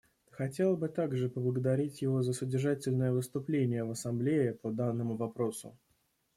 Хотела 0.31 0.75
бы 0.75 0.89
также 0.89 1.29
поблагодарить 1.29 2.01
его 2.01 2.23
за 2.23 2.33
содержательное 2.33 3.11
выступление 3.13 3.83
в 3.85 3.91
Ассамблее 3.91 4.51
по 4.55 4.71
данному 4.71 5.15
вопросу. 5.15 5.77